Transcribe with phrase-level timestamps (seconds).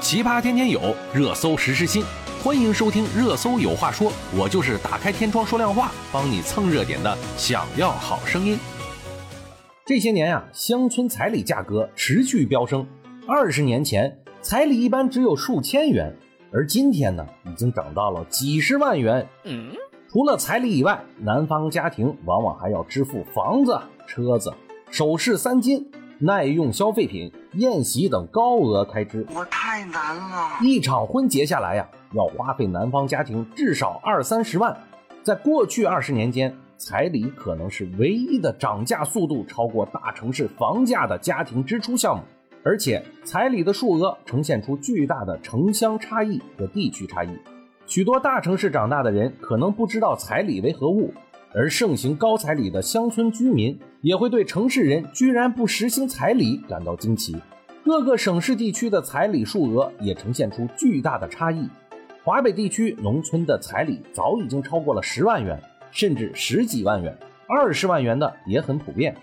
[0.00, 2.02] 奇葩天天有，热搜时时新，
[2.42, 7.16] 欢迎收听《热搜有话说》，我就是打开天窗说亮话，帮你蹭热点的。
[7.36, 8.58] 想要好声音。
[9.84, 12.86] 这些年呀，乡村彩礼价格持续飙升。
[13.28, 16.16] 二十年前，彩礼一般只有数千元，
[16.50, 19.28] 而今天呢，已经涨到了几十万元。
[19.44, 19.70] 嗯，
[20.10, 24.50] 除了彩礼以外，男方家庭往往还要支付房子、车子、
[24.90, 25.90] 首饰三金。
[26.22, 30.58] 耐用消费品、宴席等高额开支，我太难了。
[30.62, 34.76] 一场婚结下来呀，要花费男方家庭至少二三十万。
[35.24, 42.22] 在过去二十年间，彩礼可能是唯一的涨价速度超过大城市房价的家庭支出项目，
[42.62, 47.30] 而且彩礼的数额呈现出巨大的城乡差异和地区差异。
[47.86, 51.12] 许多大城市长大的人可能不知道彩礼为何物。
[51.52, 57.36] 而盛行高彩礼的乡村居民也会对城市人居然不实行彩礼感到惊奇。
[57.84, 61.68] 各个省市地区的彩礼数额也呈现出巨大的差异。
[62.22, 67.16] 华北地区农村的彩礼早已经超过了十万元，甚至十几万元、
[67.48, 69.16] 二十万元的也很普遍。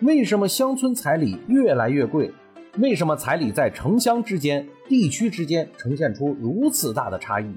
[0.00, 2.30] 为什么乡村彩礼越来越贵？
[2.78, 7.50] 为什么彩礼在城乡之间、地区之间呈现出如此大的差异？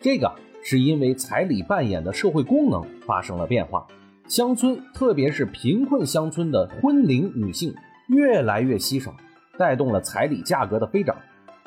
[0.00, 0.32] 这个。
[0.62, 3.86] 是因为彩礼扮演的社会功能发生了变化，
[4.26, 7.74] 乡村特别是贫困乡村的婚龄女性
[8.08, 9.14] 越来越稀少，
[9.58, 11.16] 带动了彩礼价格的飞涨。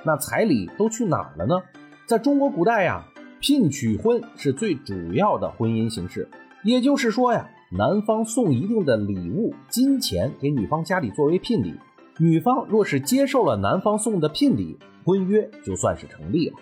[0.03, 1.61] 那彩礼都去哪儿了呢？
[2.05, 3.05] 在中国古代呀，
[3.39, 6.29] 聘娶婚是最主要的婚姻形式，
[6.63, 11.73] 也就是说呀，男方送一定的礼物金钱给女方家里作为聘礼，
[12.19, 16.55] 女方若是接受了男方送的聘礼，婚约就算是成立了。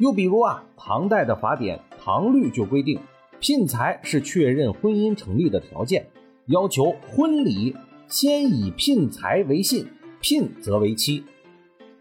[0.00, 2.98] 又比如啊，唐代的法典《唐律》就规定，
[3.38, 6.06] 聘财是确认婚姻成立的条件，
[6.46, 7.76] 要求婚礼
[8.08, 9.86] 先以聘财为信，
[10.22, 11.22] 聘则为妻。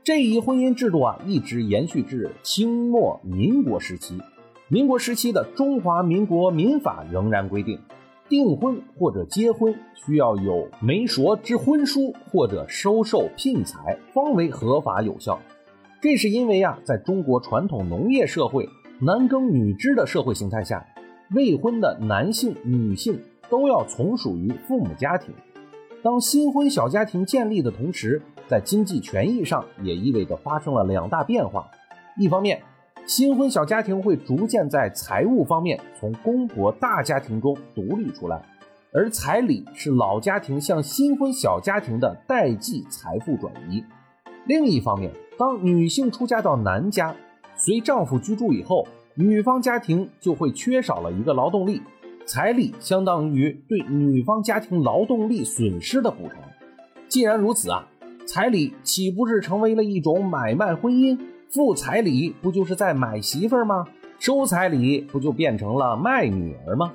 [0.01, 4.17] 这一婚姻制度啊，一直延续至清末民国时期。
[4.69, 7.79] 民国时期的《中华民国民法》仍然规定，
[8.29, 15.41] 订婚或者结婚需要有媒妁之婚书或者收受聘财，方为合法有效。
[16.01, 18.69] 这是因为啊，在中国传统农业社会
[19.01, 20.85] 男耕女织的社会形态下，
[21.31, 25.33] 未婚的男性、女性都要从属于父母家庭。
[26.01, 31.69] 当新婚小家庭建立的同时，在经济权益上也意味着发生了两大变化。
[32.17, 32.61] 一方面，
[33.05, 38.41] 新婚小家庭会逐渐在财务方面从公婆大家庭中独立出来，
[38.93, 43.83] 而彩礼是老家庭向新婚小家庭的代际财富转移。
[44.45, 47.15] 另一方面，当女性出嫁到男家，
[47.55, 51.81] 随丈夫居住以后，女方家庭就会缺少了一个劳动力，
[52.25, 56.37] 彩礼相当于对女方家庭劳动力损失的补偿。
[57.07, 57.87] 既然如此啊，
[58.25, 61.17] 彩礼岂不是成为了一种买卖婚姻？
[61.51, 63.85] 付彩礼不就是在买媳妇儿吗？
[64.19, 66.93] 收彩礼不就变成了卖女儿吗？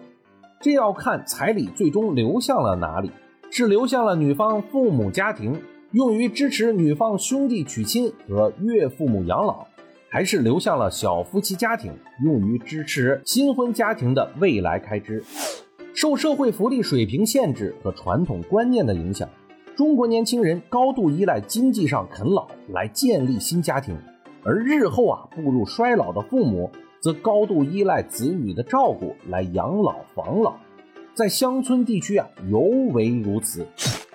[0.60, 3.10] 这要看彩礼最终流向了哪里，
[3.50, 5.60] 是流向了女方父母家庭。
[5.94, 9.64] 用于支持女方兄弟娶亲和岳父母养老，
[10.08, 11.92] 还是流向了小夫妻家庭，
[12.24, 15.22] 用于支持新婚家庭的未来开支。
[15.94, 19.28] 受社会福利水平限制和传统观念的影响，
[19.76, 23.96] 中国年轻人高度依赖经济上啃老来建立新家庭，
[24.42, 30.56] 而日后啊步入衰老的父母则高度依赖子女的照顾来养老防老，
[31.14, 32.58] 在乡村地区啊尤
[32.92, 33.64] 为如此。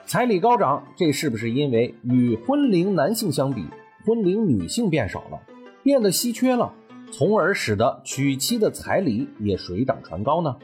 [0.09, 3.64] 彩礼高涨，这是不是因为与婚龄男性相比，
[4.03, 5.40] 婚龄女性变少了，
[5.84, 6.74] 变得稀缺了，
[7.12, 10.56] 从而使得娶妻的彩礼也水涨船高呢？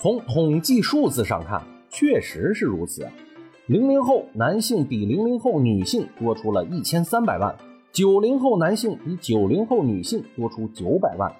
[0.00, 3.06] 从统计数字上看，确实是如此。
[3.66, 7.54] 零零后男性比零零后女性多出了一千三百万，
[7.92, 11.30] 九零后男性比九零后女性多出九百万。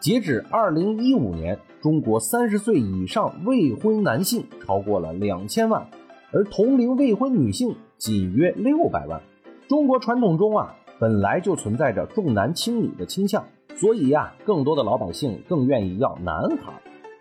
[0.00, 5.88] 截止二零一五年，中国三十岁以上未婚男性超过了两千万。
[6.32, 9.20] 而同龄未婚女性仅约六百万。
[9.68, 13.44] 中国传统中啊，本来就存在着重男轻女的倾向，
[13.74, 16.72] 所以呀，更多的老百姓更愿意要男孩。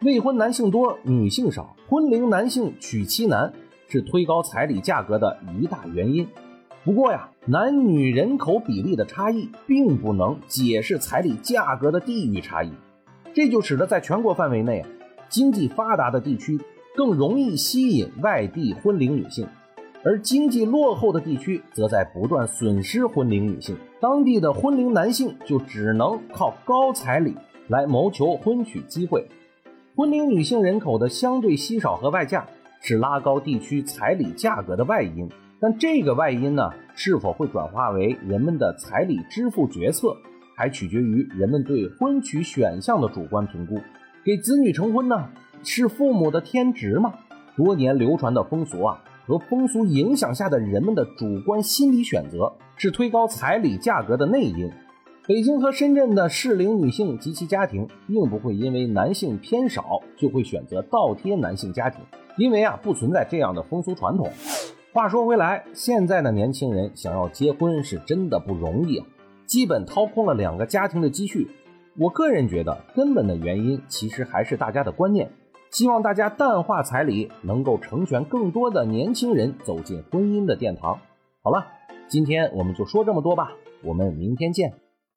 [0.01, 3.53] 未婚男性多，女性少，婚龄男性娶妻难，
[3.87, 6.27] 是推高彩礼价格的一大原因。
[6.83, 12.71] 不过呀，男女人口比例的差异并不能解释彩礼价格的地域差异，
[13.33, 14.85] 这就使得在全国范围内，
[15.29, 16.59] 经济发达的地区。
[16.95, 19.47] 更容易吸引外地婚龄女性，
[20.03, 23.75] 而经济落后的地区则在不断损失婚龄女性。
[23.99, 27.35] 当地的婚龄男性就只能靠高彩礼
[27.67, 29.27] 来谋求婚娶机会。
[29.95, 32.47] 婚龄女性人口的相对稀少和外嫁
[32.81, 35.29] 是拉高地区彩礼价格的外因。
[35.59, 40.15] 但这个外因呢，是否会转化为人们的彩礼支付决策，
[40.55, 43.79] 还取决于人们对婚娶选项的主观评估。
[44.23, 45.29] 给子女成婚呢，
[45.65, 47.13] 是父母的天职吗？
[47.55, 54.71] 多年流传的风俗啊，和风俗影响下的人们的主观心理选择，是推高彩礼价格的内因。
[55.27, 61.99] 北京和深圳的适龄女性及其家庭，并不会因为男性偏少就会选择倒贴男性家庭，
[62.37, 64.29] 因为啊，不存在这样的风俗传统。
[64.93, 69.07] 话说回来，现在的年轻人想要结婚是真的不容易啊，
[69.47, 71.47] 基本掏空了两个家庭的积蓄。
[71.97, 75.31] 我个人觉得，根本的原因其实还是大家的观念。
[75.75, 81.01] 希望大家淡化彩礼，能够成全更多的年轻人走进婚姻的殿堂。
[81.43, 81.67] 好了，
[82.07, 83.51] 今天我们就说这么多吧，
[83.83, 84.75] 我们明天见。